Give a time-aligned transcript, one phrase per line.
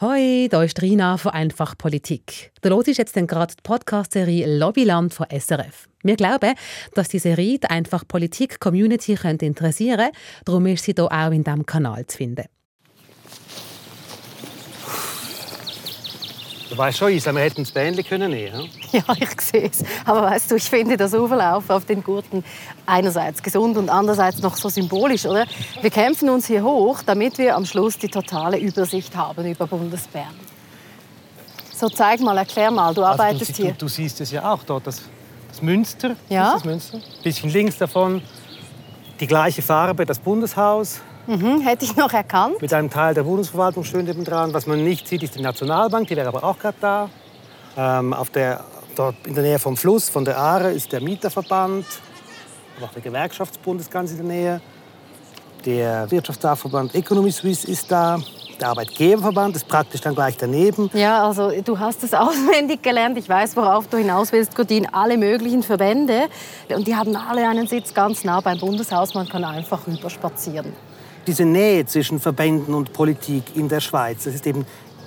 [0.00, 2.50] Hoi, da ist Rina von Einfach Politik.
[2.62, 5.88] Du hörst jetzt gerade die Podcast-Serie Lobbyland von SRF.
[6.02, 6.54] Wir glauben,
[6.94, 10.18] dass die Serie die Einfach Politik-Community interessieren könnte.
[10.44, 12.46] Darum ist sie hier auch in diesem Kanal zu finden.
[16.70, 18.68] Du weißt schon, Isa, wir hätten das Bändchen können nehmen.
[18.92, 19.84] Ja, ich sehe es.
[20.04, 22.44] Aber weißt du, ich finde das Auflaufen auf den Gurten
[22.86, 25.46] einerseits gesund und andererseits noch so symbolisch, oder?
[25.80, 30.34] Wir kämpfen uns hier hoch, damit wir am Schluss die totale Übersicht haben über Bundesbern.
[31.74, 33.72] So, zeig mal, erklär mal, du also, arbeitest du, hier.
[33.72, 35.02] Du, du, siehst es ja auch dort, das,
[35.48, 36.16] das Münster.
[36.28, 36.54] Ja.
[36.54, 36.98] Das Münster.
[36.98, 38.22] Ein bisschen links davon
[39.20, 41.00] die gleiche Farbe, das Bundeshaus.
[41.26, 42.60] Mhm, hätte ich noch erkannt.
[42.60, 44.52] Mit einem Teil der Bundesverwaltung schön nebendran.
[44.52, 47.10] Was man nicht sieht, ist die Nationalbank, die wäre aber auch gerade da.
[47.76, 48.64] Ähm, auf der,
[48.94, 51.86] dort in der Nähe vom Fluss, von der Aare, ist der Mieterverband.
[52.76, 54.60] Aber auch der Gewerkschaftsbund ist ganz in der Nähe.
[55.64, 58.18] Der Wirtschaftsdachverband Economy Suisse ist da.
[58.60, 60.90] Der Arbeitgeberverband ist praktisch dann gleich daneben.
[60.92, 63.16] Ja, also du hast es auswendig gelernt.
[63.16, 64.86] Ich weiß, worauf du hinaus willst, Godin.
[64.92, 66.28] Alle möglichen Verbände.
[66.68, 69.14] Und die haben alle einen Sitz ganz nah beim Bundeshaus.
[69.14, 70.74] Man kann einfach rüberspazieren
[71.26, 74.66] diese Nähe zwischen Verbänden und Politik in der Schweiz, das ist eben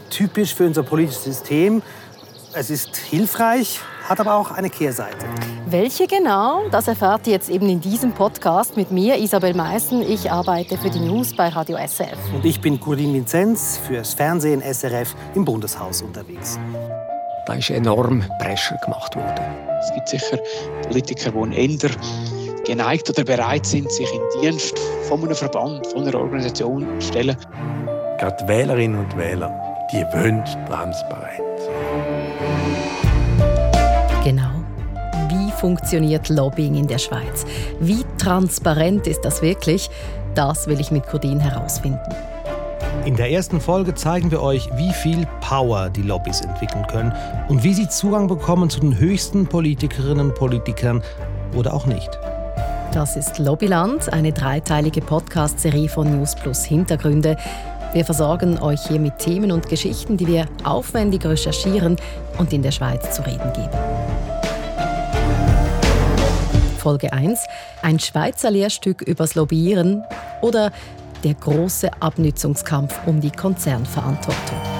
[0.10, 1.82] typisch für unser politisches System.
[2.54, 5.26] Es ist hilfreich, hat aber auch eine Kehrseite.
[5.68, 6.68] Welche genau?
[6.72, 10.02] Das erfahrt ihr jetzt eben in diesem Podcast mit mir, Isabel Meissen.
[10.02, 12.18] Ich arbeite für die News bei Radio SRF.
[12.34, 16.58] Und ich bin Corinne Vinzenz fürs Fernsehen SRF im Bundeshaus unterwegs.
[17.46, 19.46] Da ist enorm Pressure gemacht worden.
[19.82, 20.40] Es gibt sicher
[20.88, 21.90] Politiker, die einen Änder
[22.68, 27.38] geneigt oder bereit sind, sich in Dienst von einem Verband, von einer Organisation zu stellen.
[28.20, 29.52] Gerade Wählerinnen und Wähler,
[29.92, 31.62] die wollen Transparenz.
[34.24, 34.50] Genau.
[35.30, 37.46] Wie funktioniert Lobbying in der Schweiz?
[37.80, 39.90] Wie transparent ist das wirklich?
[40.36, 42.14] Das will ich mit Codin herausfinden.
[43.06, 47.14] In der ersten Folge zeigen wir euch, wie viel Power die Lobbys entwickeln können
[47.48, 51.02] und wie sie Zugang bekommen zu den höchsten Politikerinnen und Politikern
[51.56, 52.10] oder auch nicht.
[52.94, 57.38] Das ist Lobbyland, eine dreiteilige Podcast-Serie von News Plus Hintergründe.
[57.94, 61.98] Wir versorgen euch hier mit Themen und Geschichten, die wir aufwendig recherchieren
[62.38, 63.70] und in der Schweiz zu reden geben.
[66.78, 67.46] Folge 1:
[67.82, 70.04] Ein Schweizer Lehrstück übers Lobbyieren
[70.42, 70.72] oder
[71.24, 74.77] der große Abnützungskampf um die Konzernverantwortung.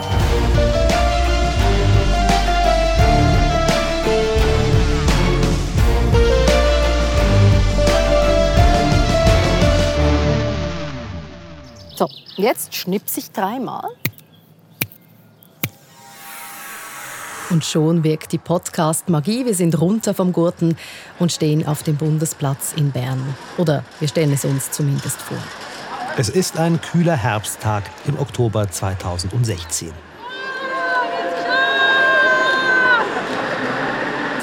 [11.98, 13.90] So, jetzt schnips ich dreimal.
[17.50, 19.48] Und schon wirkt die Podcast-Magie.
[19.48, 20.78] Wir sind runter vom Gurten
[21.18, 23.36] und stehen auf dem Bundesplatz in Bern.
[23.58, 25.40] Oder wir stellen es uns zumindest vor.
[26.18, 29.92] Es ist ein kühler Herbsttag im Oktober 2016.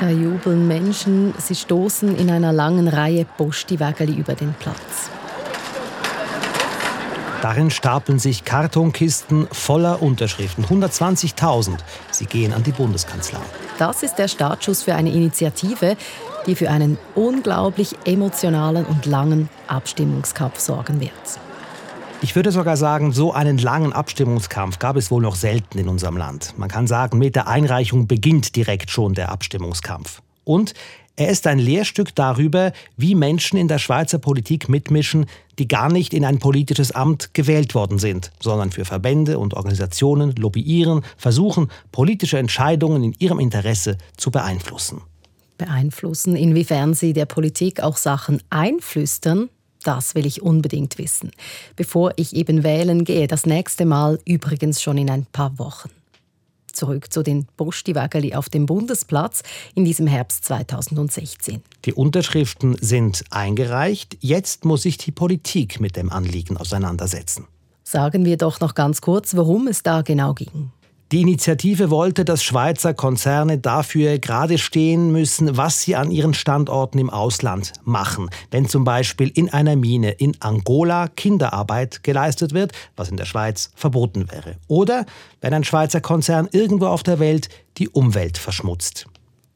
[0.00, 5.09] Da jubeln Menschen, sie stoßen in einer langen Reihe Postiwägeli über den Platz.
[7.44, 10.65] Darin stapeln sich Kartonkisten voller Unterschriften.
[10.65, 11.77] 120.000.
[12.10, 13.38] Sie gehen an die Bundeskanzlei.
[13.77, 15.99] Das ist der Startschuss für eine Initiative,
[16.47, 21.12] die für einen unglaublich emotionalen und langen Abstimmungskampf sorgen wird.
[22.22, 26.16] Ich würde sogar sagen, so einen langen Abstimmungskampf gab es wohl noch selten in unserem
[26.16, 26.55] Land.
[26.56, 30.22] Man kann sagen, mit der Einreichung beginnt direkt schon der Abstimmungskampf.
[30.44, 30.72] Und
[31.16, 35.26] er ist ein Lehrstück darüber, wie Menschen in der Schweizer Politik mitmischen,
[35.60, 40.34] die gar nicht in ein politisches Amt gewählt worden sind, sondern für Verbände und Organisationen
[40.34, 45.02] lobbyieren, versuchen, politische Entscheidungen in ihrem Interesse zu beeinflussen.
[45.56, 49.50] Beeinflussen, inwiefern sie der Politik auch Sachen einflüstern,
[49.84, 51.31] das will ich unbedingt wissen,
[51.76, 55.91] bevor ich eben wählen gehe, das nächste Mal übrigens schon in ein paar Wochen
[56.76, 59.42] zurück zu den Postiwageli auf dem Bundesplatz
[59.74, 61.62] in diesem Herbst 2016.
[61.84, 64.16] Die Unterschriften sind eingereicht.
[64.20, 67.46] Jetzt muss sich die Politik mit dem Anliegen auseinandersetzen.
[67.82, 70.72] Sagen wir doch noch ganz kurz, worum es da genau ging.
[71.14, 76.99] Die Initiative wollte, dass Schweizer Konzerne dafür gerade stehen müssen, was sie an ihren Standorten
[76.99, 78.31] im Ausland machen.
[78.50, 83.70] Wenn zum Beispiel in einer Mine in Angola Kinderarbeit geleistet wird, was in der Schweiz
[83.76, 84.56] verboten wäre.
[84.66, 85.06] Oder
[85.40, 89.06] wenn ein Schweizer Konzern irgendwo auf der Welt die Umwelt verschmutzt.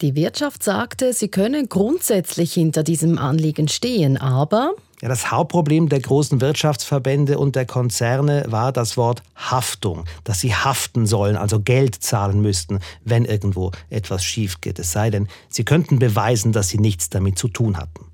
[0.00, 6.00] Die Wirtschaft sagte, sie könne grundsätzlich hinter diesem Anliegen stehen, aber ja, das Hauptproblem der
[6.00, 11.94] großen Wirtschaftsverbände und der Konzerne war das Wort Haftung, dass sie haften sollen, also Geld
[12.02, 14.78] zahlen müssten, wenn irgendwo etwas schief geht.
[14.78, 18.06] Es sei denn, sie könnten beweisen, dass sie nichts damit zu tun hatten.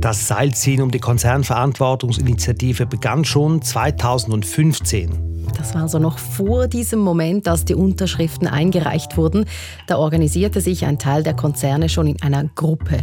[0.00, 5.25] Das Seilziehen um die Konzernverantwortungsinitiative begann schon 2015.
[5.56, 9.44] Das war also noch vor diesem Moment, als die Unterschriften eingereicht wurden.
[9.86, 12.98] Da organisierte sich ein Teil der Konzerne schon in einer Gruppe.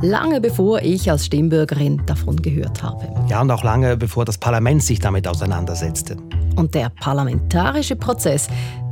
[0.00, 3.08] Lange bevor ich als Stimmbürgerin davon gehört habe.
[3.28, 6.16] Ja, und auch lange bevor das Parlament sich damit auseinandersetzte.
[6.56, 8.48] Und der parlamentarische Prozess,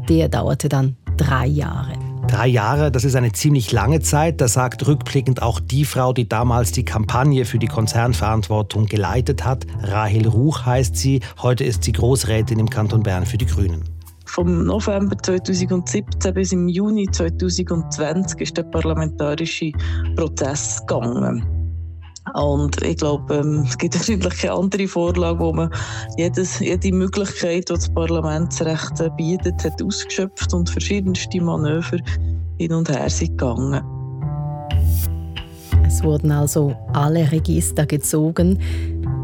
[0.08, 2.05] der dauerte dann drei Jahre.
[2.28, 4.40] Drei Jahre, das ist eine ziemlich lange Zeit.
[4.40, 9.64] Das sagt rückblickend auch die Frau, die damals die Kampagne für die Konzernverantwortung geleitet hat.
[9.80, 11.20] Rahel Ruch heißt sie.
[11.40, 13.84] Heute ist sie Großrätin im Kanton Bern für die Grünen.
[14.26, 19.70] Vom November 2017 bis im Juni 2020 ist der parlamentarische
[20.16, 21.55] Prozess gegangen.
[22.34, 25.70] Und ich glaube, ähm, es gibt wahrscheinlich keine andere Vorlage, wo man
[26.16, 31.98] jedes, jede Möglichkeit, die das Parlamentsrecht äh, bietet, hat ausgeschöpft und verschiedenste Manöver
[32.58, 33.82] hin und her sind gegangen.
[35.86, 38.58] Es wurden also alle Register gezogen.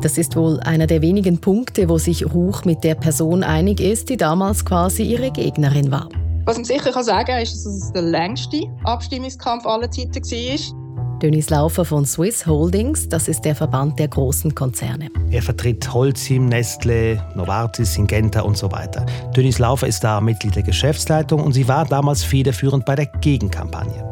[0.00, 4.08] Das ist wohl einer der wenigen Punkte, wo sich Ruch mit der Person einig ist,
[4.08, 6.08] die damals quasi ihre Gegnerin war.
[6.44, 10.81] Was ich sicher sagen kann, ist, dass es der längste Abstimmungskampf aller Zeiten war.
[11.22, 15.08] Dönis Laufer von Swiss Holdings, das ist der Verband der großen Konzerne.
[15.30, 19.06] Er vertritt Holcim, Nestle, Novartis, Syngenta und so weiter.
[19.36, 24.02] Dönis Laufer ist da Mitglied der Geschäftsleitung und sie war damals federführend bei der Gegenkampagne.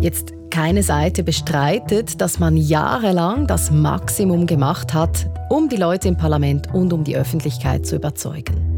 [0.00, 6.16] Jetzt keine Seite bestreitet, dass man jahrelang das Maximum gemacht hat, um die Leute im
[6.16, 8.69] Parlament und um die Öffentlichkeit zu überzeugen.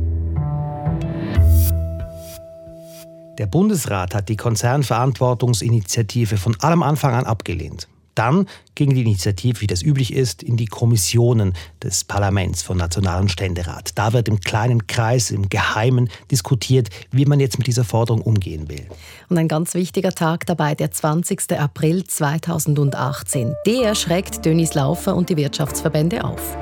[3.39, 7.89] Der Bundesrat hat die Konzernverantwortungsinitiative von allem Anfang an abgelehnt.
[8.15, 13.31] Dann ging die Initiative, wie das üblich ist, in die Kommissionen des Parlaments vom Nationalen
[13.31, 13.93] Ständerat.
[13.95, 18.69] Da wird im kleinen Kreis, im Geheimen diskutiert, wie man jetzt mit dieser Forderung umgehen
[18.69, 18.87] will.
[19.31, 21.59] Und ein ganz wichtiger Tag dabei, der 20.
[21.59, 23.55] April 2018.
[23.67, 26.55] Der schreckt Dönis Laufer und die Wirtschaftsverbände auf.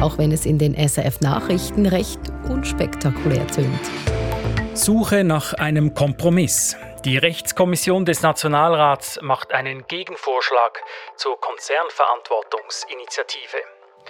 [0.00, 3.68] Auch wenn es in den SRF-Nachrichten recht unspektakulär tönt.
[4.78, 6.76] Suche nach einem Kompromiss.
[7.04, 10.78] Die Rechtskommission des Nationalrats macht einen Gegenvorschlag
[11.16, 13.56] zur Konzernverantwortungsinitiative.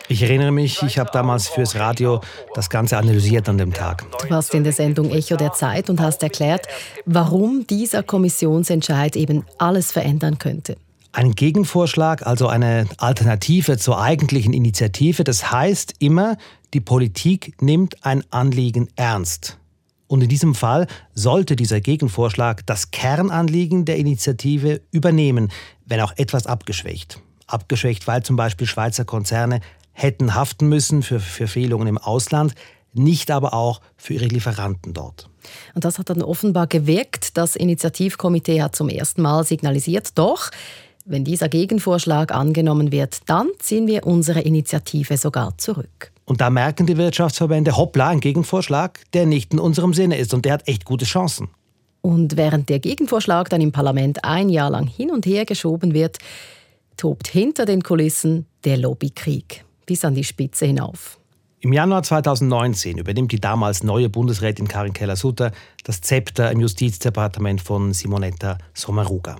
[0.09, 2.21] Ich erinnere mich, ich habe damals fürs Radio
[2.55, 4.05] das Ganze analysiert an dem Tag.
[4.21, 6.69] Du warst in der Sendung Echo der Zeit und hast erklärt,
[7.05, 10.77] warum dieser Kommissionsentscheid eben alles verändern könnte.
[11.13, 16.37] Ein Gegenvorschlag, also eine Alternative zur eigentlichen Initiative, das heißt immer,
[16.75, 19.58] die Politik nimmt ein Anliegen ernst.
[20.09, 25.53] Und in diesem Fall sollte dieser Gegenvorschlag das Kernanliegen der Initiative übernehmen,
[25.87, 27.21] wenn auch etwas abgeschwächt.
[27.47, 29.61] Abgeschwächt, weil zum Beispiel Schweizer Konzerne
[29.93, 32.55] hätten haften müssen für Verfehlungen im Ausland,
[32.95, 35.29] nicht aber auch für ihre Lieferanten dort.
[35.75, 37.37] Und das hat dann offenbar gewirkt.
[37.37, 40.51] Das Initiativkomitee hat zum ersten Mal signalisiert, doch,
[41.09, 46.13] wenn dieser Gegenvorschlag angenommen wird, dann ziehen wir unsere Initiative sogar zurück.
[46.27, 50.45] Und da merken die Wirtschaftsverbände, hoppla, ein Gegenvorschlag, der nicht in unserem Sinne ist und
[50.45, 51.49] der hat echt gute Chancen.
[52.03, 56.19] Und während der Gegenvorschlag dann im Parlament ein Jahr lang hin und her geschoben wird,
[56.99, 61.19] tobt hinter den Kulissen der Lobbykrieg bis an die Spitze hinauf.
[61.61, 65.51] Im Januar 2019 übernimmt die damals neue Bundesrätin Karin Keller-Sutter
[65.83, 69.39] das Zepter im Justizdepartement von Simonetta Sommaruga.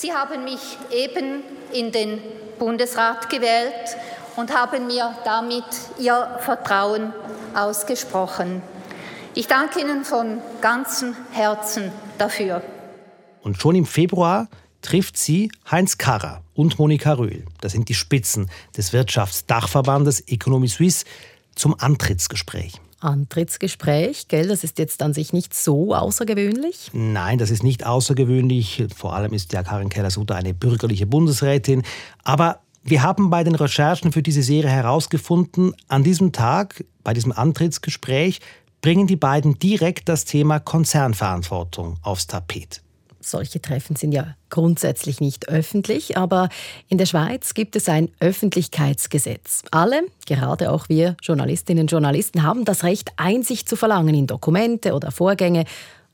[0.00, 1.42] Sie haben mich eben
[1.74, 2.22] in den
[2.58, 3.98] Bundesrat gewählt
[4.34, 5.66] und haben mir damit
[5.98, 7.12] Ihr Vertrauen
[7.54, 8.62] ausgesprochen.
[9.34, 12.62] Ich danke Ihnen von ganzem Herzen dafür.
[13.42, 14.48] Und schon im Februar
[14.80, 17.44] trifft sie Heinz Karrer und Monika Röhl.
[17.60, 21.04] Das sind die Spitzen des Wirtschaftsdachverbandes Economie Suisse
[21.54, 22.80] zum Antrittsgespräch.
[23.00, 24.48] Antrittsgespräch, gell?
[24.48, 26.90] Das ist jetzt an sich nicht so außergewöhnlich?
[26.92, 28.84] Nein, das ist nicht außergewöhnlich.
[28.94, 31.82] Vor allem ist ja Karin Keller-Sutter eine bürgerliche Bundesrätin.
[32.24, 37.32] Aber wir haben bei den Recherchen für diese Serie herausgefunden, an diesem Tag, bei diesem
[37.32, 38.40] Antrittsgespräch,
[38.80, 42.82] bringen die beiden direkt das Thema Konzernverantwortung aufs Tapet.
[43.22, 46.48] Solche Treffen sind ja grundsätzlich nicht öffentlich, aber
[46.88, 49.62] in der Schweiz gibt es ein Öffentlichkeitsgesetz.
[49.70, 54.94] Alle, gerade auch wir Journalistinnen und Journalisten, haben das Recht, Einsicht zu verlangen in Dokumente
[54.94, 55.64] oder Vorgänge.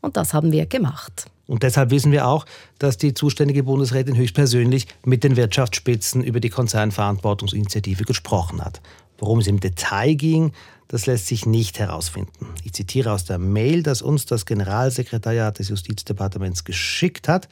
[0.01, 1.27] Und das haben wir gemacht.
[1.47, 2.45] Und deshalb wissen wir auch,
[2.79, 8.81] dass die zuständige Bundesrätin höchstpersönlich mit den Wirtschaftsspitzen über die Konzernverantwortungsinitiative gesprochen hat.
[9.19, 10.53] Worum es im Detail ging,
[10.89, 12.47] das lässt sich nicht herausfinden.
[12.65, 17.49] Ich zitiere aus der Mail, das uns das Generalsekretariat des Justizdepartements geschickt hat.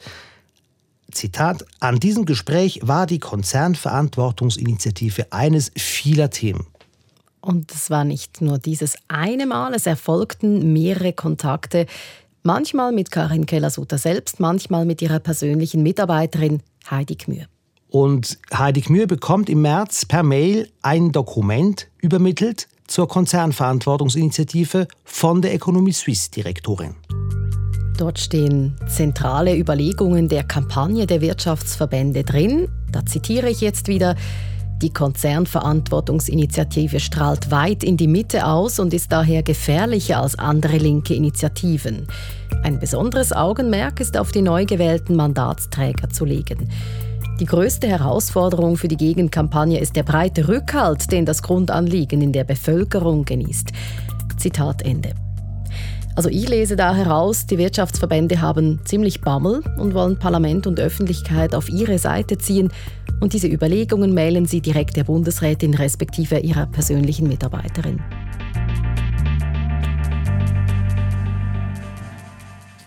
[1.11, 6.65] Zitat, an diesem Gespräch war die Konzernverantwortungsinitiative eines vieler Themen.
[7.41, 11.85] Und es war nicht nur dieses eine Mal, es erfolgten mehrere Kontakte
[12.45, 16.61] Manchmal mit Karin Keller-Sutter selbst, manchmal mit ihrer persönlichen Mitarbeiterin
[16.91, 17.45] Heidi Gmür.
[17.89, 25.53] Und Heidi Gmür bekommt im März per Mail ein Dokument übermittelt, zur Konzernverantwortungsinitiative von der
[25.53, 26.95] Economie Suisse Direktorin.
[27.97, 32.67] Dort stehen zentrale Überlegungen der Kampagne der Wirtschaftsverbände drin.
[32.91, 34.15] Da zitiere ich jetzt wieder.
[34.81, 41.13] Die Konzernverantwortungsinitiative strahlt weit in die Mitte aus und ist daher gefährlicher als andere linke
[41.13, 42.07] Initiativen.
[42.61, 46.69] Ein besonderes Augenmerk ist auf die neu gewählten Mandatsträger zu legen.
[47.39, 52.45] Die größte Herausforderung für die Gegenkampagne ist der breite Rückhalt, den das Grundanliegen in der
[52.45, 53.71] Bevölkerung genießt.
[54.37, 55.13] Zitat Ende.
[56.15, 61.53] Also ich lese da heraus, die Wirtschaftsverbände haben ziemlich Bammel und wollen Parlament und Öffentlichkeit
[61.53, 62.71] auf ihre Seite ziehen.
[63.19, 67.99] Und diese Überlegungen mailen sie direkt der Bundesrätin respektive ihrer persönlichen Mitarbeiterin.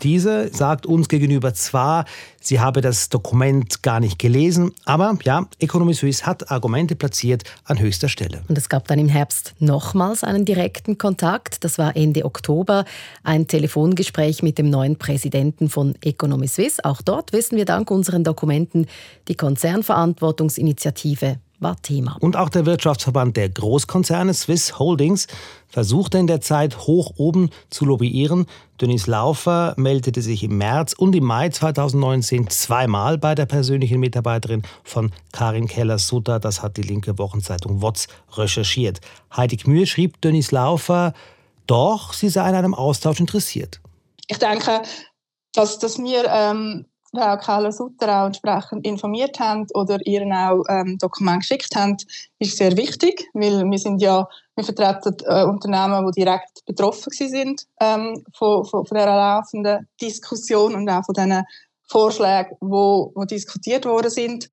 [0.03, 2.05] Diese sagt uns gegenüber zwar,
[2.41, 7.79] sie habe das Dokument gar nicht gelesen, aber ja, Economy Suisse hat Argumente platziert an
[7.79, 8.43] höchster Stelle.
[8.49, 11.65] Und es gab dann im Herbst nochmals einen direkten Kontakt.
[11.65, 12.85] Das war Ende Oktober
[13.25, 16.85] ein Telefongespräch mit dem neuen Präsidenten von Economy Suisse.
[16.85, 18.87] Auch dort wissen wir dank unseren Dokumenten
[19.27, 22.17] die Konzernverantwortungsinitiative war Thema.
[22.21, 25.27] Und auch der Wirtschaftsverband der Großkonzerne Swiss Holdings
[25.69, 28.47] versuchte in der Zeit hoch oben zu lobbyieren.
[28.81, 34.63] Dennis Laufer meldete sich im März und im Mai 2019 zweimal bei der persönlichen Mitarbeiterin
[34.85, 36.39] von Karin Keller-Sutter.
[36.39, 39.01] Das hat die linke Wochenzeitung WOTS recherchiert.
[39.37, 41.13] Heidi Kmür schrieb Dennis Laufer,
[41.67, 43.81] doch, sie sei an einem Austausch interessiert.
[44.29, 44.83] Ich denke,
[45.53, 46.87] dass, dass wir ähm,
[47.19, 51.97] Frau Keller-Sutter auch entsprechend informiert haben oder ihr auch ähm, Dokumente geschickt haben,
[52.39, 57.67] ist sehr wichtig, weil wir sind ja, wir vertreten äh, Unternehmen, die direkt betroffen sind
[57.81, 61.43] ähm, von, von, von dieser laufenden Diskussion und auch von diesen
[61.89, 64.51] Vorschlägen, die diskutiert worden sind.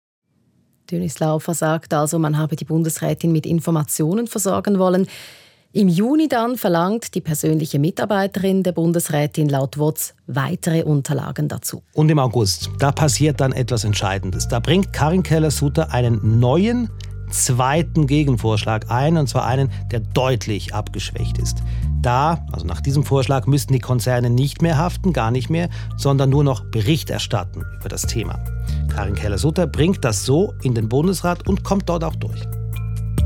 [0.90, 5.08] Dönis Laufer sagt also, man habe die Bundesrätin mit Informationen versorgen wollen.
[5.76, 11.84] Im Juni dann verlangt die persönliche Mitarbeiterin der Bundesrätin laut WOTS weitere Unterlagen dazu.
[11.92, 14.48] Und im August, da passiert dann etwas Entscheidendes.
[14.48, 16.90] Da bringt Karin Keller-Sutter einen neuen
[17.30, 21.58] zweiten Gegenvorschlag ein, und zwar einen, der deutlich abgeschwächt ist.
[22.02, 25.68] Da, also nach diesem Vorschlag, müssten die Konzerne nicht mehr haften, gar nicht mehr,
[25.98, 28.42] sondern nur noch Bericht erstatten über das Thema.
[28.96, 32.40] Karin Keller-Sutter bringt das so in den Bundesrat und kommt dort auch durch.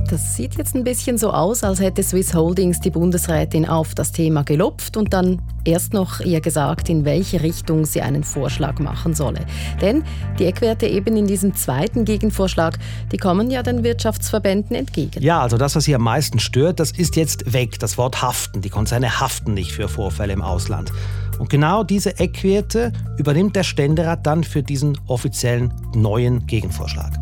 [0.10, 4.12] Das sieht jetzt ein bisschen so aus, als hätte Swiss Holdings die Bundesrätin auf das
[4.12, 9.14] Thema gelupft und dann erst noch ihr gesagt, in welche Richtung sie einen Vorschlag machen
[9.14, 9.46] solle.
[9.82, 10.04] Denn
[10.40, 12.80] die Eckwerte eben in diesem zweiten Gegenvorschlag,
[13.12, 15.22] die kommen ja den Wirtschaftsverbänden entgegen.
[15.22, 18.62] Ja, also das, was sie am meisten stört, das ist jetzt weg, das Wort haften.
[18.62, 20.92] Die Konzerne haften nicht für Vorfälle im Ausland.
[21.38, 27.14] Und genau diese Eckwerte übernimmt der Ständerat dann für diesen offiziellen neuen Gegenvorschlag.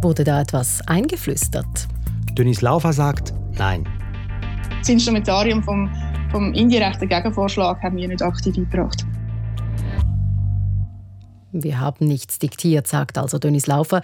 [0.00, 1.88] Wurde da etwas eingeflüstert?
[2.36, 3.88] Dennis Laufer sagt Nein.
[4.80, 5.90] Das Instrumentarium vom,
[6.30, 9.06] vom indirekten Gegenvorschlag haben wir nicht aktiv eingebracht.
[11.52, 14.02] Wir haben nichts diktiert, sagt also Dennis Laufer,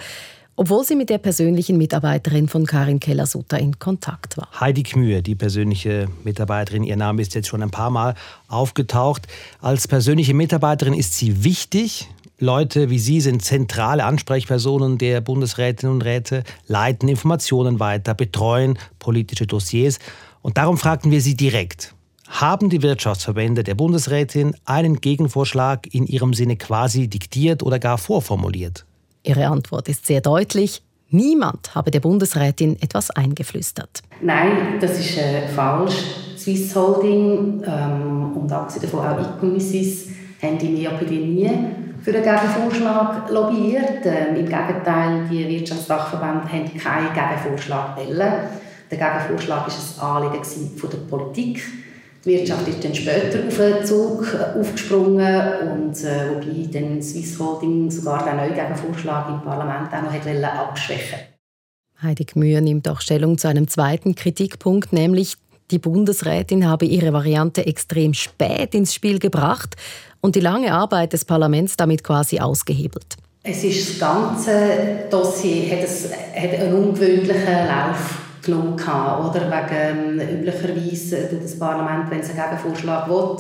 [0.57, 4.49] obwohl sie mit der persönlichen Mitarbeiterin von Karin Keller-Sutter in Kontakt war.
[4.59, 8.15] Heidi Kmühe, die persönliche Mitarbeiterin, ihr Name ist jetzt schon ein paar Mal
[8.49, 9.29] aufgetaucht.
[9.61, 12.09] Als persönliche Mitarbeiterin ist sie wichtig,
[12.43, 19.47] Leute wie Sie sind zentrale Ansprechpersonen der Bundesrätinnen und Räte, leiten Informationen weiter, betreuen politische
[19.47, 20.01] Dossiers.
[20.43, 21.95] Und darum fragten wir Sie direkt.
[22.27, 28.87] Haben die Wirtschaftsverbände der Bundesrätin einen Gegenvorschlag in ihrem Sinne quasi diktiert oder gar vorformuliert?
[29.23, 30.83] Ihre Antwort ist sehr deutlich.
[31.11, 34.03] Niemand habe der Bundesrätin etwas eingeflüstert.
[34.21, 35.95] Nein, das ist äh, falsch.
[36.37, 40.09] Swiss Holding ähm, und abgesehen davon auch Economisys
[40.43, 41.49] haben die Epidemie
[42.03, 44.05] für den Gegenvorschlag lobbyiert.
[44.05, 48.33] Ähm, Im Gegenteil, die Wirtschaftsdachverbände haben keinen Gegenvorschlag wollen.
[48.91, 51.63] Der Gegenvorschlag war ein Anliegen von der Politik.
[52.25, 55.43] Die Wirtschaft ist dann später auf den Zug aufgesprungen
[55.73, 61.19] und äh, wobei dann Swiss Holding sogar den neuen Gegenvorschlag im Parlament auch noch abschwächen
[62.03, 65.37] Heidi Gmür nimmt auch Stellung zu einem zweiten Kritikpunkt, nämlich
[65.73, 69.75] die Bundesrätin habe ihre Variante extrem spät ins Spiel gebracht
[70.21, 73.17] und die lange Arbeit des Parlaments damit quasi ausgehebelt.
[73.43, 74.53] Es ist das ganze
[75.11, 79.51] Dossier hat, es, hat einen ungewöhnlichen Lauf genommen, oder?
[79.51, 83.37] Wegen ähm, üblicherweise das Parlament, wenn es einen Gegenvorschlag will,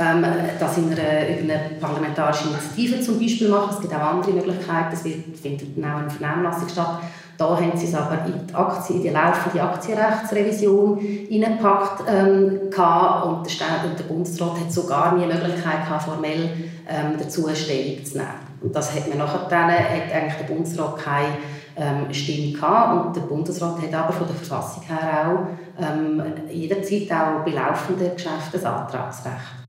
[0.00, 0.24] ähm,
[0.58, 3.74] das in einer, über eine parlamentarische Initiative zum Beispiel macht.
[3.74, 4.94] Es gibt auch andere Möglichkeiten.
[4.94, 7.00] Es findet auch eine Vernehmlassung statt.
[7.38, 12.72] Da haben sie es aber in die, Aktie, in die laufende Aktienrechtsrevision hineingepackt ähm, und,
[12.72, 16.50] der und der Bundesrat hat so gar nie die Möglichkeit gehabt, formell
[16.88, 18.30] ähm, dazu Stellung zu nehmen.
[18.62, 21.36] Und das hat man nachher dann, hat eigentlich der Bundesrat keine
[21.76, 23.06] ähm, Stimme gehabt.
[23.06, 28.14] Und der Bundesrat hat aber von der Verfassung her auch ähm, jederzeit auch bei laufenden
[28.14, 29.65] Geschäften ein Antragsrecht.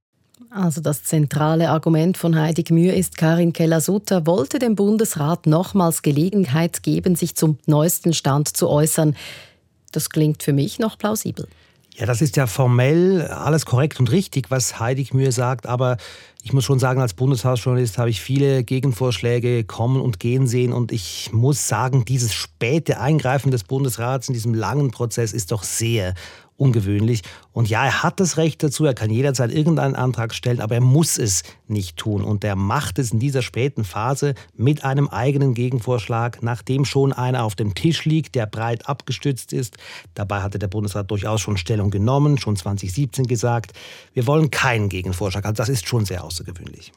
[0.49, 6.83] Also das zentrale Argument von Heidi Gmür ist, Karin Keller-Sutter wollte dem Bundesrat nochmals Gelegenheit
[6.83, 9.15] geben, sich zum neuesten Stand zu äußern.
[9.91, 11.47] Das klingt für mich noch plausibel.
[11.95, 15.97] Ja, das ist ja formell alles korrekt und richtig, was Heidi Gmür sagt, aber
[16.43, 20.91] ich muss schon sagen, als Bundeshausjournalist habe ich viele Gegenvorschläge kommen und gehen sehen und
[20.91, 26.13] ich muss sagen, dieses späte Eingreifen des Bundesrats in diesem langen Prozess ist doch sehr
[26.57, 27.21] ungewöhnlich.
[27.53, 30.81] Und ja, er hat das Recht dazu, er kann jederzeit irgendeinen Antrag stellen, aber er
[30.81, 32.23] muss es nicht tun.
[32.23, 37.43] Und er macht es in dieser späten Phase mit einem eigenen Gegenvorschlag, nachdem schon einer
[37.43, 39.77] auf dem Tisch liegt, der breit abgestützt ist.
[40.15, 43.73] Dabei hatte der Bundesrat durchaus schon Stellung genommen, schon 2017 gesagt,
[44.13, 45.45] wir wollen keinen Gegenvorschlag.
[45.45, 46.91] Also das ist schon sehr außergewöhnlich.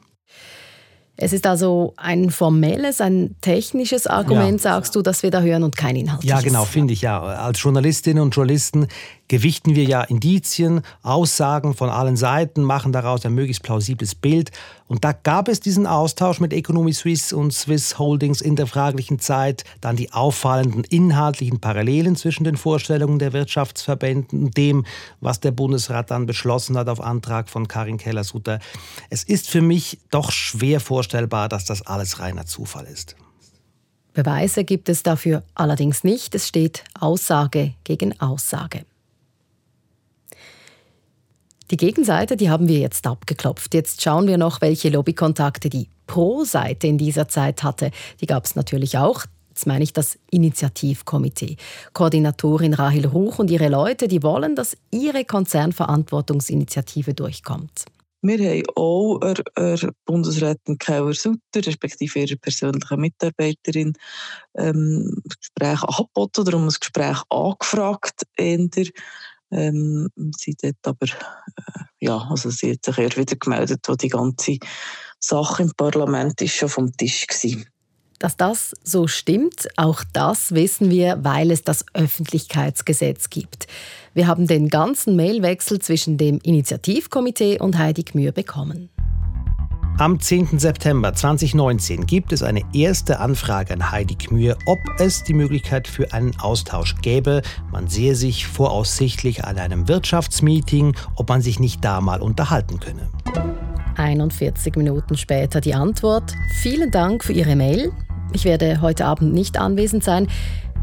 [1.21, 4.71] Es ist also ein formelles, ein technisches Argument, ja.
[4.71, 6.29] sagst du, dass wir da hören und kein inhaltliches.
[6.29, 7.21] Ja, genau, finde ich ja.
[7.21, 8.87] Als Journalistinnen und Journalisten
[9.27, 14.51] gewichten wir ja Indizien, Aussagen von allen Seiten, machen daraus ein möglichst plausibles Bild.
[14.89, 19.19] Und da gab es diesen Austausch mit Economy Suisse und Swiss Holdings in der fraglichen
[19.19, 24.85] Zeit, dann die auffallenden inhaltlichen Parallelen zwischen den Vorstellungen der Wirtschaftsverbänden und dem,
[25.21, 28.59] was der Bundesrat dann beschlossen hat auf Antrag von Karin Keller-Sutter.
[29.09, 33.15] Es ist für mich doch schwer vorstellbar, dass das alles reiner Zufall ist.
[34.13, 36.35] Beweise gibt es dafür allerdings nicht.
[36.35, 38.85] Es steht Aussage gegen Aussage.
[41.71, 43.73] Die Gegenseite, die haben wir jetzt abgeklopft.
[43.73, 47.91] Jetzt schauen wir noch, welche Lobbykontakte die Pro-Seite in dieser Zeit hatte.
[48.19, 49.23] Die gab es natürlich auch.
[49.47, 51.55] Jetzt meine ich das Initiativkomitee.
[51.93, 57.85] Koordinatorin Rahel Ruch und ihre Leute, die wollen, dass ihre Konzernverantwortungsinitiative durchkommt.
[58.21, 63.93] Wir haben auch der Bundesrätin Keller-Sutter, respektive ihrer persönlichen Mitarbeiterin,
[64.55, 68.23] ähm, Gespräch angeboten oder um ein Gespräch angefragt.
[68.37, 68.67] Eher
[69.51, 74.09] ähm, sie dort aber, äh, ja, also sie hat sich eher wieder gemeldet, wo die
[74.09, 74.57] ganze
[75.19, 77.70] Sache im Parlament ist schon vom Tisch war.
[78.21, 83.65] Dass das so stimmt, auch das wissen wir, weil es das Öffentlichkeitsgesetz gibt.
[84.13, 88.91] Wir haben den ganzen Mailwechsel zwischen dem Initiativkomitee und Heidi Gmür bekommen.
[89.97, 90.59] Am 10.
[90.59, 96.13] September 2019 gibt es eine erste Anfrage an Heidi Kmür, ob es die Möglichkeit für
[96.13, 97.41] einen Austausch gäbe.
[97.71, 103.09] Man sehe sich voraussichtlich an einem Wirtschaftsmeeting, ob man sich nicht da mal unterhalten könne.
[103.95, 106.33] 41 Minuten später die Antwort.
[106.61, 107.91] Vielen Dank für Ihre Mail.
[108.33, 110.27] Ich werde heute Abend nicht anwesend sein.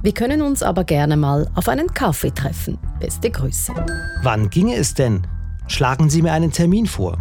[0.02, 2.78] Wir können uns aber gerne mal auf einen Kaffee treffen.
[3.00, 3.72] Beste Grüße.
[4.22, 5.26] Wann ginge es denn?
[5.66, 7.20] Schlagen Sie mir einen Termin vor.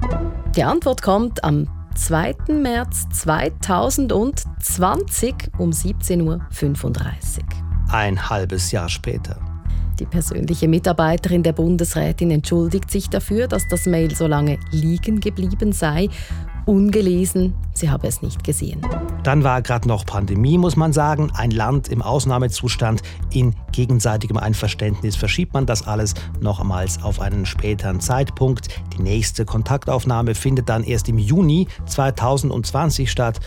[0.55, 2.35] Die Antwort kommt am 2.
[2.49, 6.39] März 2020 um 17.35 Uhr.
[7.89, 9.39] Ein halbes Jahr später.
[9.99, 15.71] Die persönliche Mitarbeiterin der Bundesrätin entschuldigt sich dafür, dass das Mail so lange liegen geblieben
[15.71, 16.09] sei
[16.67, 18.81] ungelesen, sie habe es nicht gesehen.
[19.23, 21.31] Dann war gerade noch Pandemie, muss man sagen.
[21.33, 23.01] Ein Land im Ausnahmezustand.
[23.31, 28.67] In gegenseitigem Einverständnis verschiebt man das alles nochmals auf einen späteren Zeitpunkt.
[28.95, 33.39] Die nächste Kontaktaufnahme findet dann erst im Juni 2020 statt.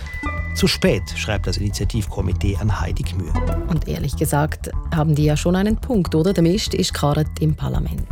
[0.54, 3.32] Zu spät, schreibt das Initiativkomitee an Heidi Gmür.
[3.68, 6.32] Und ehrlich gesagt haben die ja schon einen Punkt, oder?
[6.32, 8.08] Der Mist ist gerade im Parlament.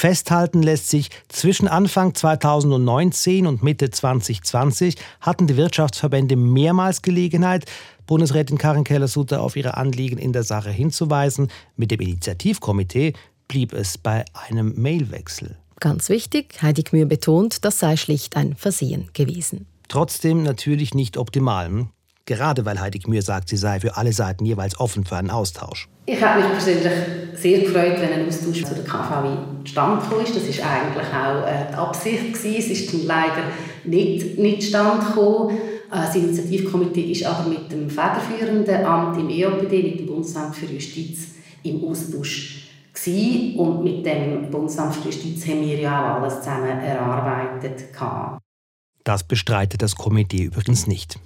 [0.00, 7.66] Festhalten lässt sich, zwischen Anfang 2019 und Mitte 2020 hatten die Wirtschaftsverbände mehrmals Gelegenheit,
[8.06, 11.48] Bundesrätin Karin Keller-Sutter auf ihre Anliegen in der Sache hinzuweisen.
[11.76, 13.12] Mit dem Initiativkomitee
[13.46, 15.58] blieb es bei einem Mailwechsel.
[15.80, 19.66] Ganz wichtig, Heidi Gmür betont, das sei schlicht ein Versehen gewesen.
[19.88, 21.88] Trotzdem natürlich nicht optimal.
[22.30, 25.88] Gerade weil Heidi Gmür sagt, sie sei für alle Seiten jeweils offen für einen Austausch.
[26.06, 26.92] Ich habe mich persönlich
[27.34, 30.36] sehr gefreut, wenn ein Austausch zu der zustande gekommen ist.
[30.36, 32.34] Das war eigentlich auch äh, die Absicht.
[32.34, 32.56] Gewesen.
[32.56, 33.42] Es ist dann leider
[33.82, 35.56] nicht, nicht zustande gekommen.
[35.56, 35.58] Äh,
[35.90, 41.30] das Initiativkomitee ist aber mit dem federführenden Amt im EOPD, mit dem Bundesamt für Justiz,
[41.64, 43.56] im Austausch gewesen.
[43.58, 47.86] Und mit dem Bundesamt für Justiz haben wir ja auch alles zusammen erarbeitet.
[49.02, 51.18] Das bestreitet das Komitee übrigens nicht.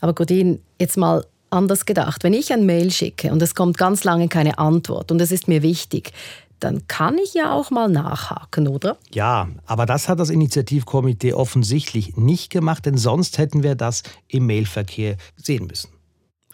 [0.00, 2.24] Aber Godin, jetzt mal anders gedacht.
[2.24, 5.48] Wenn ich ein Mail schicke und es kommt ganz lange keine Antwort und es ist
[5.48, 6.12] mir wichtig,
[6.60, 8.96] dann kann ich ja auch mal nachhaken, oder?
[9.12, 14.46] Ja, aber das hat das Initiativkomitee offensichtlich nicht gemacht, denn sonst hätten wir das im
[14.46, 15.90] Mailverkehr sehen müssen.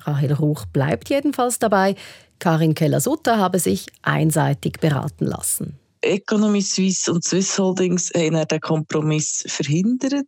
[0.01, 1.95] Rahel Ruch bleibt jedenfalls dabei.
[2.41, 5.79] Karin Keller-Sutter habe sich einseitig beraten lassen.
[6.01, 10.27] Economy Suisse und Swiss Holdings haben den Kompromiss verhindert,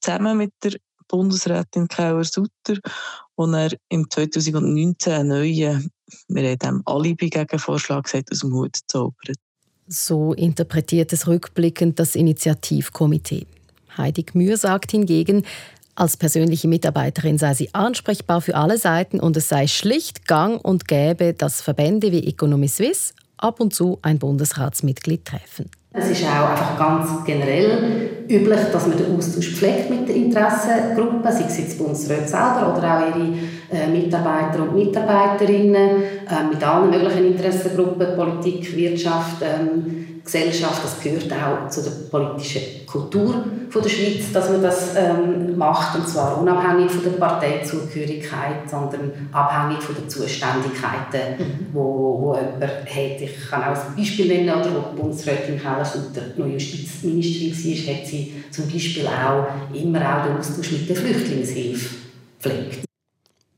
[0.00, 0.74] zusammen mit der
[1.10, 2.78] Bundesrätin Kauer-Sutter,
[3.36, 5.90] wo er im 2019 einen neuen,
[6.28, 9.36] wir haben Alibi-Gegenvorschlag gesagt, aus dem Hut zaubert.
[9.88, 13.46] So interpretiert es rückblickend das Initiativkomitee.
[13.96, 15.44] Heidi Gmür sagt hingegen,
[15.96, 20.86] als persönliche Mitarbeiterin sei sie ansprechbar für alle Seiten und es sei schlicht gang und
[20.86, 25.70] gäbe, dass Verbände wie Economy Suisse ab und zu ein Bundesratsmitglied treffen.
[25.92, 31.20] Es ist auch einfach ganz generell üblich, dass man den Austausch pflegt mit den Interessengruppen,
[31.24, 33.34] sei es jetzt Bundesräte selber oder auch ihre
[33.72, 41.32] äh, Mitarbeiter und Mitarbeiterinnen, äh, mit allen möglichen Interessengruppen, Politik, Wirtschaft, ähm, Gesellschaft, das gehört
[41.32, 46.40] auch zu der politischen Kultur von der Schweiz, dass man das ähm, macht, und zwar
[46.40, 51.66] unabhängig von der Parteizugehörigkeit, sondern abhängig von den Zuständigkeiten, mhm.
[51.72, 53.20] wo, wo jemand hat.
[53.20, 58.06] Ich kann auch ein Beispiel nennen, oder wo die Bundesrätin Kellersutter noch Justizministerin war, hat
[58.06, 61.96] sie zum Beispiel auch immer auch den Austausch mit der Flüchtlingshilfe
[62.38, 62.89] pflegt.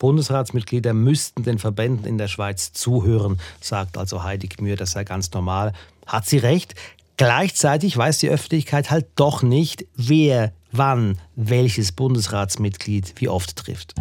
[0.03, 5.31] Bundesratsmitglieder müssten den Verbänden in der Schweiz zuhören, sagt also Heidi Gmür, das sei ganz
[5.33, 5.73] normal.
[6.07, 6.75] Hat sie recht?
[7.17, 13.95] Gleichzeitig weiß die Öffentlichkeit halt doch nicht, wer wann welches Bundesratsmitglied wie oft trifft.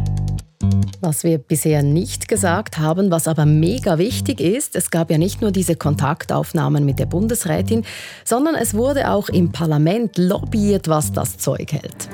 [1.01, 5.41] Was wir bisher nicht gesagt haben, was aber mega wichtig ist, es gab ja nicht
[5.41, 7.85] nur diese Kontaktaufnahmen mit der Bundesrätin,
[8.25, 12.09] sondern es wurde auch im Parlament lobbyiert, was das Zeug hält.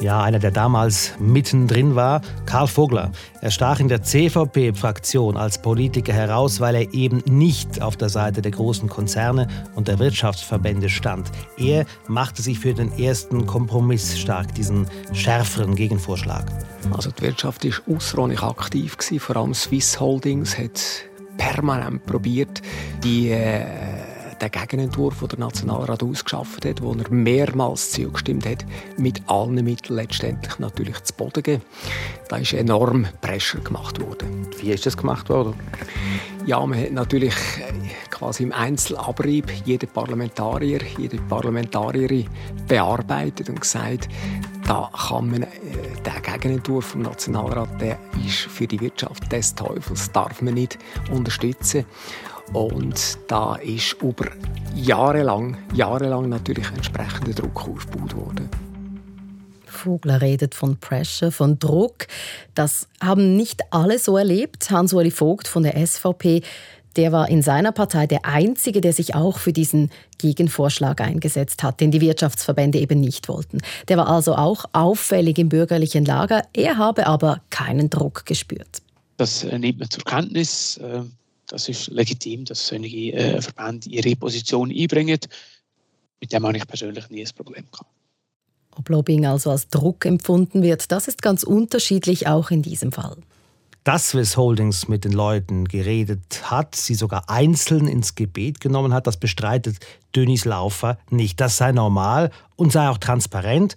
[0.00, 3.10] Ja, einer, der damals mittendrin war, Karl Vogler.
[3.40, 8.40] Er stach in der CVP-Fraktion als Politiker heraus, weil er eben nicht auf der Seite
[8.40, 11.32] der großen Konzerne und der Wirtschaftsverbände stand.
[11.56, 16.44] Er machte sich für den ersten Kompromiss stark, diesen schärferen Gegenvorschlag.
[16.92, 20.80] Also die Wirtschaft war außerordentlich aktiv, vor allem Swiss Holdings hat
[21.36, 22.62] permanent probiert,
[23.02, 23.64] die äh,
[24.40, 28.64] den Gegenentwurf, den der Nationalrat ausgeschafft hat, wo er mehrmals zugestimmt hat,
[28.96, 31.62] mit allen Mitteln letztendlich natürlich zu Boden geben.
[32.28, 34.46] Da ist enorm Pressure gemacht worden.
[34.60, 35.54] Wie ist das gemacht worden?
[36.46, 42.26] Ja, man hat natürlich äh, quasi im Einzelabrieb jeden Parlamentarier, jede Parlamentarierin
[42.66, 44.08] bearbeitet und gesagt,
[44.66, 45.48] da kann man äh,
[46.04, 50.78] der Gegenentwurf vom Nationalrat, der ist für die Wirtschaft des Teufels, darf man nicht
[51.10, 51.84] unterstützen.
[52.52, 54.26] Und da ist über
[54.74, 58.48] jahrelang, jahrelang natürlich entsprechender Druck aufgebaut worden.
[59.66, 62.06] Vogler redet von Pressure, von Druck.
[62.54, 64.70] Das haben nicht alle so erlebt.
[64.70, 66.42] Hans-Uli Vogt von der SVP,
[66.96, 71.80] der war in seiner Partei der Einzige, der sich auch für diesen Gegenvorschlag eingesetzt hat,
[71.80, 73.58] den die Wirtschaftsverbände eben nicht wollten.
[73.86, 76.42] Der war also auch auffällig im bürgerlichen Lager.
[76.54, 78.82] Er habe aber keinen Druck gespürt.
[79.16, 80.80] Das nimmt man zur Kenntnis.
[81.48, 85.18] Das ist legitim, dass solche äh, Verbände ihre Position einbringen.
[86.20, 87.90] Mit dem habe ich persönlich nie ein Problem gehabt.
[88.76, 93.16] Ob Lobbying also als Druck empfunden wird, das ist ganz unterschiedlich auch in diesem Fall.
[93.82, 99.06] Dass Swiss Holdings mit den Leuten geredet hat, sie sogar einzeln ins Gebet genommen hat,
[99.06, 99.78] das bestreitet
[100.14, 101.40] Dönis Laufer nicht.
[101.40, 103.76] Das sei normal und sei auch transparent.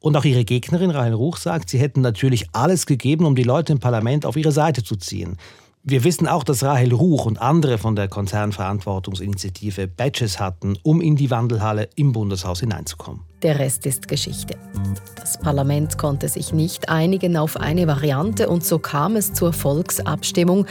[0.00, 3.72] Und auch ihre Gegnerin Rahel Ruch sagt, sie hätten natürlich alles gegeben, um die Leute
[3.72, 5.36] im Parlament auf ihre Seite zu ziehen.
[5.82, 11.16] Wir wissen auch, dass Rahel Ruch und andere von der Konzernverantwortungsinitiative Badges hatten, um in
[11.16, 13.22] die Wandelhalle im Bundeshaus hineinzukommen.
[13.42, 14.56] Der Rest ist Geschichte.
[15.14, 20.66] Das Parlament konnte sich nicht einigen auf eine Variante und so kam es zur Volksabstimmung,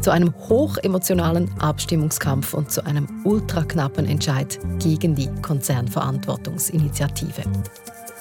[0.00, 7.42] zu einem hochemotionalen Abstimmungskampf und zu einem ultraknappen Entscheid gegen die Konzernverantwortungsinitiative.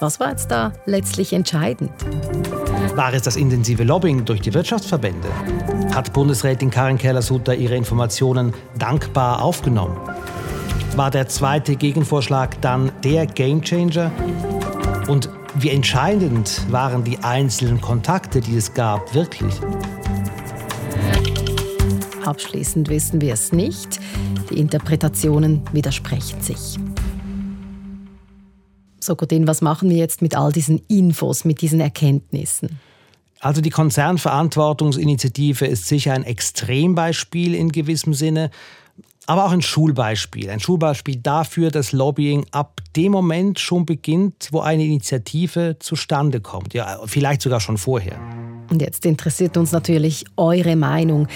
[0.01, 1.91] Was war jetzt da letztlich entscheidend?
[2.95, 5.29] War es das intensive Lobbying durch die Wirtschaftsverbände?
[5.93, 9.97] Hat Bundesrätin Karin Keller-Sutter ihre Informationen dankbar aufgenommen?
[10.97, 14.11] War der zweite Gegenvorschlag dann der Gamechanger?
[15.07, 19.53] Und wie entscheidend waren die einzelnen Kontakte, die es gab, wirklich?
[22.25, 23.99] Abschließend wissen wir es nicht.
[24.49, 26.77] Die Interpretationen widersprechen sich.
[29.05, 32.79] So, Godin, was machen wir jetzt mit all diesen Infos, mit diesen Erkenntnissen?
[33.39, 38.49] Also die Konzernverantwortungsinitiative ist sicher ein Extrembeispiel in gewissem Sinne,
[39.27, 40.49] aber auch ein Schulbeispiel.
[40.49, 46.73] Ein Schulbeispiel dafür, dass Lobbying ab dem Moment schon beginnt, wo eine Initiative zustande kommt.
[46.73, 48.19] Ja, vielleicht sogar schon vorher.
[48.71, 51.27] Und jetzt interessiert uns natürlich eure Meinung.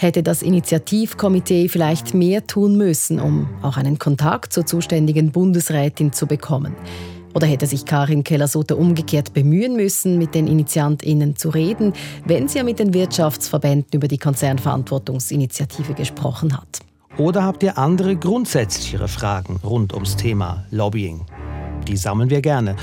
[0.00, 6.28] Hätte das Initiativkomitee vielleicht mehr tun müssen, um auch einen Kontakt zur zuständigen Bundesrätin zu
[6.28, 6.76] bekommen?
[7.34, 12.58] Oder hätte sich Karin Keller-Sutter umgekehrt bemühen müssen, mit den InitiantInnen zu reden, wenn sie
[12.58, 16.78] ja mit den Wirtschaftsverbänden über die Konzernverantwortungsinitiative gesprochen hat?
[17.16, 21.26] Oder habt ihr andere grundsätzlichere Fragen rund ums Thema Lobbying?
[21.88, 22.76] Die sammeln wir gerne.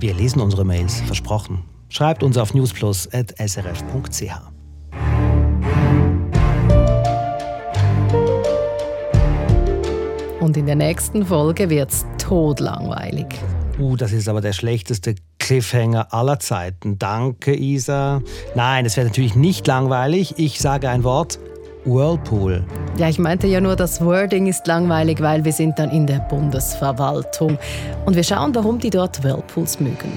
[0.00, 1.62] Wir lesen unsere Mails, versprochen.
[1.90, 4.53] Schreibt uns auf newsplus.srf.ch.
[10.54, 13.26] Und in der nächsten Folge wird's todlangweilig.
[13.76, 16.96] Uh, das ist aber der schlechteste Cliffhanger aller Zeiten.
[16.96, 18.22] Danke, Isa.
[18.54, 20.34] Nein, es wird natürlich nicht langweilig.
[20.36, 21.40] Ich sage ein Wort.
[21.86, 22.64] Whirlpool.
[22.98, 26.20] Ja, ich meinte ja nur, das Wording ist langweilig, weil wir sind dann in der
[26.20, 27.58] Bundesverwaltung.
[28.06, 30.12] Und wir schauen, warum die dort Whirlpools mögen.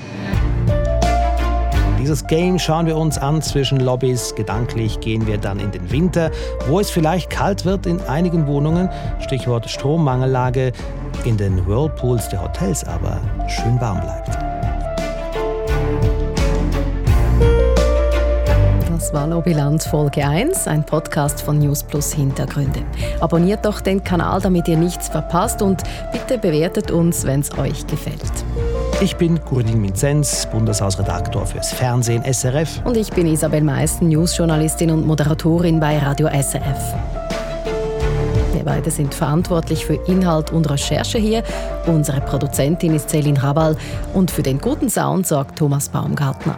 [2.07, 4.33] Dieses Game schauen wir uns an zwischen Lobbys.
[4.33, 6.31] Gedanklich gehen wir dann in den Winter,
[6.69, 8.89] wo es vielleicht kalt wird in einigen Wohnungen.
[9.19, 10.71] Stichwort Strommangellage.
[11.25, 14.29] In den Whirlpools der Hotels aber schön warm bleibt.
[18.89, 22.83] Das war Lobbyland Folge 1, ein Podcast von News Plus Hintergründe.
[23.19, 27.85] Abonniert doch den Kanal, damit ihr nichts verpasst und bitte bewertet uns, wenn es euch
[27.85, 28.21] gefällt.
[28.99, 32.81] Ich bin Gurdin Minzenz, Bundeshausredaktor fürs Fernsehen SRF.
[32.83, 36.95] Und ich bin Isabel Meissen, Newsjournalistin und Moderatorin bei Radio SRF.
[38.53, 41.43] Wir beide sind verantwortlich für Inhalt und Recherche hier.
[41.85, 43.77] Unsere Produzentin ist Celine Rabal
[44.15, 46.57] und für den guten Sound sorgt Thomas Baumgartner.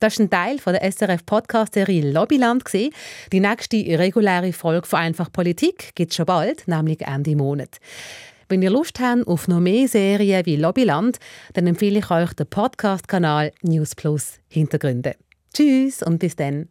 [0.00, 2.62] Das ist ein Teil der SRF-Podcast-Serie Lobbyland.
[2.72, 7.78] Die nächste reguläre Folge von Einfach Politik gibt es schon bald, nämlich Ende Monat.
[8.48, 11.18] Wenn ihr Lust habt auf noch mehr Serien wie Lobbyland,
[11.54, 15.16] dann empfehle ich euch den Podcast-Kanal News Plus Hintergründe.
[15.52, 16.68] Tschüss und bis dann.